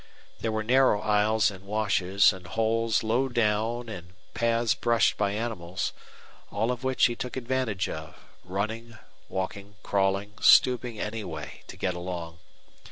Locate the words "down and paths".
3.29-4.73